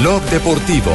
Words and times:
Blog 0.00 0.22
Deportivo. 0.24 0.92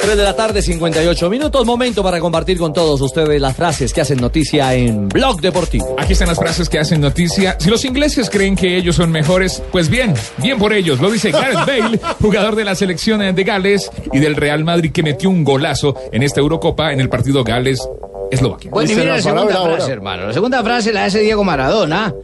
3 0.00 0.16
de 0.16 0.22
la 0.22 0.34
tarde, 0.34 0.62
58 0.62 1.28
minutos. 1.28 1.66
Momento 1.66 2.02
para 2.02 2.18
compartir 2.18 2.56
con 2.56 2.72
todos 2.72 3.00
ustedes 3.02 3.40
las 3.40 3.54
frases 3.54 3.92
que 3.92 4.00
hacen 4.00 4.18
noticia 4.20 4.74
en 4.74 5.08
Blog 5.08 5.42
Deportivo. 5.42 5.96
Aquí 5.98 6.14
están 6.14 6.28
las 6.28 6.38
frases 6.38 6.68
que 6.68 6.78
hacen 6.78 7.00
noticia. 7.00 7.56
Si 7.60 7.68
los 7.68 7.84
ingleses 7.84 8.30
creen 8.30 8.56
que 8.56 8.76
ellos 8.76 8.96
son 8.96 9.10
mejores, 9.10 9.62
pues 9.70 9.90
bien, 9.90 10.14
bien 10.38 10.58
por 10.58 10.72
ellos. 10.72 10.98
Lo 11.00 11.10
dice 11.10 11.30
Gareth 11.30 11.54
Bale, 11.66 12.00
jugador 12.22 12.56
de 12.56 12.64
la 12.64 12.74
selección 12.74 13.34
de 13.34 13.44
Gales 13.44 13.90
y 14.12 14.20
del 14.20 14.36
Real 14.36 14.64
Madrid 14.64 14.92
que 14.92 15.02
metió 15.02 15.28
un 15.28 15.44
golazo 15.44 15.94
en 16.10 16.22
esta 16.22 16.40
Eurocopa 16.40 16.92
en 16.92 17.00
el 17.00 17.10
partido 17.10 17.44
Gales-Eslovaquia. 17.44 18.70
Bueno, 18.70 18.90
y 18.90 18.94
mira 18.94 19.16
la 19.16 19.22
segunda 19.22 19.62
frase, 19.62 19.92
hermano. 19.92 20.26
La 20.26 20.32
segunda 20.32 20.62
frase 20.62 20.92
la 20.92 21.04
hace 21.04 21.20
Diego 21.20 21.44
Maradona. 21.44 22.14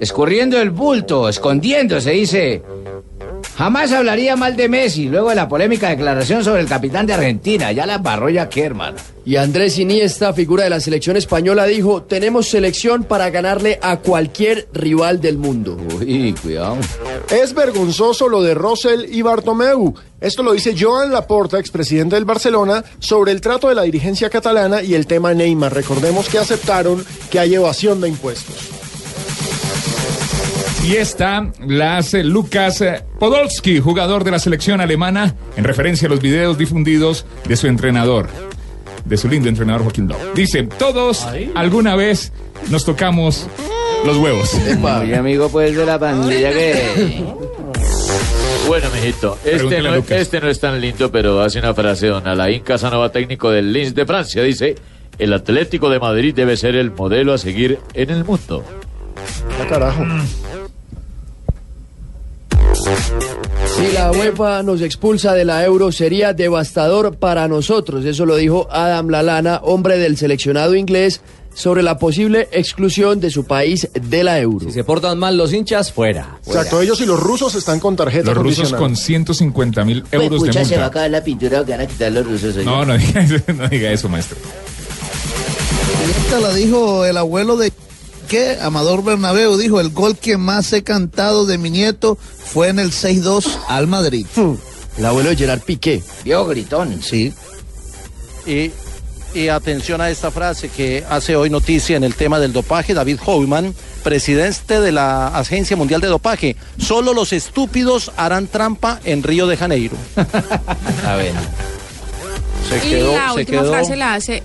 Escurriendo 0.00 0.60
el 0.60 0.70
bulto, 0.70 1.28
escondiéndose, 1.28 2.10
dice. 2.10 2.62
Jamás 3.56 3.92
hablaría 3.92 4.34
mal 4.34 4.56
de 4.56 4.68
Messi 4.68 5.08
luego 5.08 5.28
de 5.28 5.36
la 5.36 5.48
polémica 5.48 5.88
declaración 5.88 6.42
sobre 6.42 6.60
el 6.60 6.68
capitán 6.68 7.06
de 7.06 7.14
Argentina. 7.14 7.70
Ya 7.70 7.86
la 7.86 7.98
barró 7.98 8.28
ya 8.28 8.48
hermano. 8.52 8.96
Y 9.24 9.36
Andrés 9.36 9.78
Iniesta, 9.78 10.32
figura 10.32 10.64
de 10.64 10.70
la 10.70 10.80
selección 10.80 11.16
española, 11.16 11.64
dijo, 11.66 12.02
tenemos 12.02 12.48
selección 12.48 13.04
para 13.04 13.30
ganarle 13.30 13.78
a 13.80 13.98
cualquier 13.98 14.68
rival 14.72 15.20
del 15.20 15.38
mundo. 15.38 15.78
Uy, 16.00 16.34
cuidado. 16.42 16.78
Es 17.30 17.54
vergonzoso 17.54 18.28
lo 18.28 18.42
de 18.42 18.54
Rosell 18.54 19.06
y 19.08 19.22
Bartomeu. 19.22 19.94
Esto 20.20 20.42
lo 20.42 20.52
dice 20.52 20.74
Joan 20.76 21.12
Laporta, 21.12 21.60
expresidente 21.60 22.16
del 22.16 22.24
Barcelona, 22.24 22.84
sobre 22.98 23.30
el 23.30 23.40
trato 23.40 23.68
de 23.68 23.76
la 23.76 23.82
dirigencia 23.82 24.28
catalana 24.30 24.82
y 24.82 24.94
el 24.94 25.06
tema 25.06 25.32
Neymar. 25.32 25.72
Recordemos 25.72 26.28
que 26.28 26.38
aceptaron 26.38 27.04
que 27.30 27.38
hay 27.38 27.54
evasión 27.54 28.00
de 28.00 28.08
impuestos. 28.08 28.83
Y 30.84 30.96
esta 30.96 31.50
la 31.66 31.96
hace 31.96 32.22
Lucas 32.22 32.82
eh, 32.82 33.02
Podolski, 33.18 33.80
jugador 33.80 34.22
de 34.22 34.30
la 34.30 34.38
selección 34.38 34.82
alemana, 34.82 35.34
en 35.56 35.64
referencia 35.64 36.08
a 36.08 36.10
los 36.10 36.20
videos 36.20 36.58
difundidos 36.58 37.24
de 37.48 37.56
su 37.56 37.68
entrenador, 37.68 38.28
de 39.06 39.16
su 39.16 39.26
lindo 39.28 39.48
entrenador 39.48 39.82
Joaquín 39.82 40.08
Lowe. 40.08 40.34
Dice, 40.34 40.64
todos 40.64 41.26
alguna 41.54 41.96
vez 41.96 42.32
nos 42.68 42.84
tocamos 42.84 43.46
los 44.04 44.18
huevos. 44.18 44.50
Muy 44.78 45.14
amigo, 45.14 45.48
pues, 45.48 45.74
de 45.74 45.86
la 45.86 45.98
pandilla 45.98 46.52
que... 46.52 47.24
Bueno, 48.66 48.88
mijito, 48.94 49.38
este 49.42 49.80
no, 49.80 49.94
este 49.94 50.40
no 50.40 50.48
es 50.48 50.60
tan 50.60 50.78
lindo, 50.80 51.10
pero 51.10 51.40
hace 51.40 51.60
una 51.60 51.72
frase 51.72 52.08
don 52.08 52.26
Alain 52.26 52.62
Casanova, 52.62 53.10
técnico 53.10 53.50
del 53.50 53.72
Lens 53.72 53.94
de 53.94 54.04
Francia. 54.04 54.42
Dice, 54.42 54.74
el 55.18 55.32
Atlético 55.32 55.88
de 55.88 55.98
Madrid 55.98 56.34
debe 56.34 56.58
ser 56.58 56.76
el 56.76 56.90
modelo 56.90 57.32
a 57.32 57.38
seguir 57.38 57.78
en 57.94 58.10
el 58.10 58.24
mundo. 58.24 58.62
Ah, 59.60 59.66
carajo. 59.66 60.04
Si 63.76 63.92
la 63.92 64.10
UEFA 64.12 64.62
nos 64.62 64.80
expulsa 64.80 65.34
de 65.34 65.44
la 65.44 65.64
euro 65.64 65.90
sería 65.90 66.32
devastador 66.32 67.16
para 67.16 67.48
nosotros. 67.48 68.04
Eso 68.04 68.24
lo 68.24 68.36
dijo 68.36 68.68
Adam 68.70 69.08
Lalana, 69.08 69.60
hombre 69.62 69.98
del 69.98 70.16
seleccionado 70.16 70.74
inglés, 70.76 71.20
sobre 71.54 71.82
la 71.82 71.98
posible 71.98 72.48
exclusión 72.52 73.20
de 73.20 73.30
su 73.30 73.44
país 73.44 73.88
de 73.94 74.24
la 74.24 74.40
euro. 74.40 74.66
Si 74.66 74.72
se 74.72 74.84
portan 74.84 75.18
mal 75.18 75.36
los 75.36 75.52
hinchas, 75.52 75.92
fuera. 75.92 76.38
Exacto, 76.46 76.80
ellos 76.80 77.00
y 77.00 77.06
los 77.06 77.18
rusos 77.20 77.54
están 77.54 77.78
con 77.80 77.94
tarjeta 77.96 78.26
Los 78.32 78.38
rusos 78.42 78.72
con 78.72 78.96
150 78.96 79.84
mil 79.84 80.04
euros 80.10 80.42
de 80.42 80.48
Pucha, 80.48 80.64
se 80.64 80.76
va 80.76 80.82
a 80.82 80.84
multa. 80.84 80.86
acabar 80.86 81.10
la 81.10 81.24
pintura 81.24 81.60
o 81.60 81.64
que 81.64 81.72
van 81.72 81.80
a 81.82 81.86
quitar 81.86 82.12
los 82.12 82.26
rusos. 82.26 82.56
No, 82.64 82.84
no 82.84 82.96
diga 82.98 83.20
eso, 83.22 83.36
no 83.56 83.68
diga 83.68 83.90
eso, 83.92 84.08
maestro. 84.08 84.36
Esta 86.24 86.40
la 86.40 86.52
dijo 86.54 87.04
el 87.04 87.16
abuelo 87.16 87.56
de 87.56 87.72
que 88.24 88.58
Amador 88.60 89.02
Bernabeu 89.04 89.56
dijo, 89.56 89.80
el 89.80 89.90
gol 89.90 90.16
que 90.16 90.36
más 90.36 90.72
he 90.72 90.82
cantado 90.82 91.46
de 91.46 91.58
mi 91.58 91.70
nieto 91.70 92.16
fue 92.44 92.68
en 92.68 92.78
el 92.78 92.90
6-2 92.92 93.46
al 93.68 93.86
Madrid. 93.86 94.26
El 94.96 95.06
abuelo 95.06 95.30
de 95.30 95.36
Gerard 95.36 95.60
Piqué. 95.60 96.04
Viejo 96.24 96.46
gritón. 96.46 97.02
Sí. 97.02 97.32
Y, 98.46 98.70
y 99.36 99.48
atención 99.48 100.00
a 100.00 100.08
esta 100.08 100.30
frase 100.30 100.68
que 100.68 101.04
hace 101.10 101.34
hoy 101.34 101.50
noticia 101.50 101.96
en 101.96 102.04
el 102.04 102.14
tema 102.14 102.38
del 102.38 102.52
dopaje, 102.52 102.94
David 102.94 103.18
Hoyman, 103.26 103.74
presidente 104.04 104.80
de 104.80 104.92
la 104.92 105.36
Agencia 105.36 105.76
Mundial 105.76 106.00
de 106.00 106.06
Dopaje. 106.06 106.54
Solo 106.78 107.12
los 107.12 107.32
estúpidos 107.32 108.12
harán 108.16 108.46
trampa 108.46 109.00
en 109.02 109.24
Río 109.24 109.48
de 109.48 109.56
Janeiro. 109.56 109.96
A 111.04 111.16
ver. 111.16 111.32
Se 112.68 112.76
Y 112.86 112.90
quedó, 112.90 113.16
la 113.16 113.32
se 113.32 113.40
última 113.40 113.60
quedó. 113.62 113.72
frase 113.72 113.96
la 113.96 114.14
hace. 114.14 114.42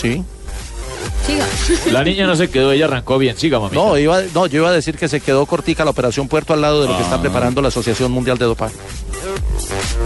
Sí. 0.00 0.22
Siga. 1.26 1.46
La 1.92 2.02
niña 2.04 2.26
no 2.26 2.34
se 2.36 2.50
quedó, 2.50 2.72
ella 2.72 2.86
arrancó 2.86 3.18
bien. 3.18 3.36
Siga, 3.36 3.60
mamita. 3.60 3.76
No, 3.76 3.96
iba, 3.96 4.22
no, 4.34 4.46
yo 4.46 4.58
iba 4.58 4.68
a 4.68 4.72
decir 4.72 4.96
que 4.96 5.08
se 5.08 5.20
quedó 5.20 5.46
cortica 5.46 5.84
la 5.84 5.90
operación 5.90 6.28
Puerto 6.28 6.52
al 6.52 6.60
lado 6.60 6.82
de 6.82 6.88
lo 6.88 6.96
que 6.96 7.02
está 7.02 7.20
preparando 7.20 7.62
la 7.62 7.68
Asociación 7.68 8.10
Mundial 8.12 8.38
de 8.38 8.46
Dopaje. 8.46 8.74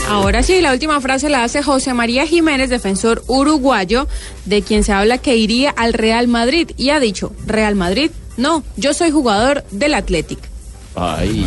Ahora 0.08 0.42
sí, 0.42 0.60
la 0.60 0.72
última 0.72 1.00
frase 1.00 1.28
la 1.28 1.42
hace 1.42 1.62
José 1.62 1.94
María 1.94 2.26
Jiménez, 2.26 2.70
defensor 2.70 3.24
uruguayo, 3.26 4.06
de 4.44 4.62
quien 4.62 4.84
se 4.84 4.92
habla 4.92 5.18
que 5.18 5.36
iría 5.36 5.70
al 5.70 5.92
Real 5.94 6.28
Madrid. 6.28 6.70
Y 6.76 6.90
ha 6.90 7.00
dicho, 7.00 7.32
Real 7.46 7.74
Madrid, 7.74 8.10
no, 8.36 8.62
yo 8.76 8.94
soy 8.94 9.10
jugador 9.10 9.64
del 9.70 9.94
Athletic. 9.94 10.38
Ay. 10.94 11.46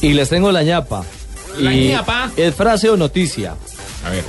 Y 0.00 0.12
les 0.12 0.28
tengo 0.28 0.52
la 0.52 0.62
ñapa. 0.62 1.04
La 1.58 1.72
Y 1.72 1.88
ñapa. 1.88 2.30
¿Es 2.36 2.54
frase 2.54 2.88
o 2.90 2.96
noticia? 2.96 3.56
A 4.04 4.10
ver. 4.10 4.24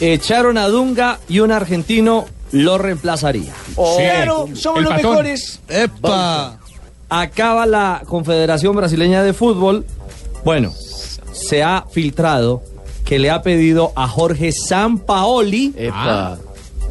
Echaron 0.00 0.56
a 0.56 0.68
Dunga 0.68 1.18
y 1.28 1.40
un 1.40 1.52
argentino 1.52 2.26
lo 2.52 2.78
reemplazaría. 2.78 3.52
Claro, 3.74 4.48
somos 4.54 4.78
el 4.78 4.84
los 4.84 4.92
patón. 4.94 5.10
mejores. 5.10 5.60
¡Epa! 5.68 6.58
Acaba 7.08 7.66
la 7.66 8.02
Confederación 8.06 8.74
Brasileña 8.76 9.22
de 9.22 9.32
Fútbol. 9.32 9.84
Bueno, 10.44 10.72
se 11.32 11.62
ha 11.62 11.84
filtrado 11.90 12.62
que 13.04 13.18
le 13.18 13.30
ha 13.30 13.42
pedido 13.42 13.92
a 13.96 14.08
Jorge 14.08 14.52
Sampaoli 14.52 15.74
Epa. 15.76 16.38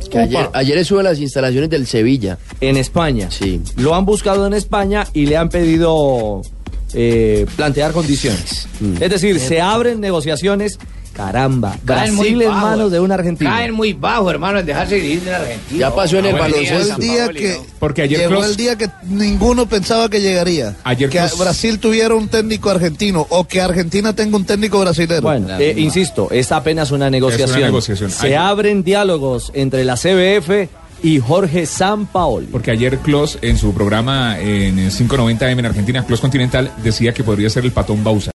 Que 0.10 0.20
ayer, 0.20 0.50
ayer 0.54 0.78
estuve 0.78 1.00
en 1.00 1.06
las 1.06 1.20
instalaciones 1.20 1.70
del 1.70 1.88
Sevilla. 1.88 2.38
en 2.60 2.76
España. 2.78 3.30
Sí. 3.32 3.62
Lo 3.78 3.96
han 3.96 4.06
buscado 4.06 4.46
en 4.46 4.54
España 4.54 5.08
y 5.14 5.26
le 5.26 5.38
han 5.38 5.48
pedido 5.50 6.42
eh, 6.94 7.46
plantear 7.56 7.94
condiciones. 7.94 8.68
Es 9.00 9.10
decir, 9.10 9.40
se 9.40 9.62
abren 9.62 10.02
negociaciones. 10.02 10.78
Caramba, 11.14 11.78
Caen 11.86 12.16
muy 12.16 12.30
Brasil 12.30 12.42
en 12.44 12.48
bajo, 12.50 12.68
manos 12.68 12.92
de 12.92 13.00
un 13.00 13.12
argentino. 13.12 13.50
Caen 13.50 13.74
muy 13.74 13.94
bajo, 13.94 14.32
hermano, 14.32 14.60
en 14.60 14.66
dejarse 14.66 14.98
ir 14.98 15.22
de 15.22 15.36
Argentina. 15.36 15.80
Ya 15.80 15.94
pasó 15.96 16.18
en 16.20 16.26
el 16.28 16.36
baloncesto. 16.36 16.96
el 16.96 17.02
día 17.02 17.30
que 17.30 17.58
Porque 17.80 18.02
ayer 18.04 18.30
llegó 18.30 18.44
el 18.44 18.56
día 18.56 18.78
que 18.78 18.90
ninguno 19.10 19.66
pensaba 19.68 20.10
que 20.10 20.22
llegaría. 20.22 20.76
Ayer 20.84 21.10
que 21.10 21.22
Brasil 21.38 21.80
tuviera 21.80 22.16
un 22.16 22.28
técnico 22.30 22.70
argentino 22.70 23.26
o 23.30 23.46
que 23.46 23.62
Argentina 23.62 24.14
tenga 24.14 24.38
un 24.38 24.46
técnico 24.46 24.80
brasileño. 24.80 25.22
Bueno, 25.22 25.60
eh, 25.60 25.74
insisto, 25.78 26.30
es 26.32 26.52
apenas 26.52 26.92
una 26.92 27.10
negociación. 27.10 27.62
negociación. 27.62 28.10
Se 28.12 28.28
Ayer- 28.28 28.38
abren 28.38 28.84
diálogos 28.84 29.52
entre 29.54 29.84
la 29.84 29.98
CBF 29.98 30.70
y 31.04 31.20
Jorge 31.20 31.66
Sampaoli. 31.66 32.46
Porque 32.52 32.70
ayer 32.70 33.00
Klos, 33.00 33.40
en 33.42 33.58
su 33.58 33.74
programa 33.74 34.40
en 34.40 34.78
590M 34.92 35.58
en 35.60 35.66
Argentina, 35.66 36.06
Klos 36.06 36.20
Continental, 36.22 36.72
decía 36.84 37.12
que 37.12 37.24
podría 37.24 37.50
ser 37.50 37.66
el 37.66 37.72
patón 37.72 38.04
Bausa. 38.04 38.30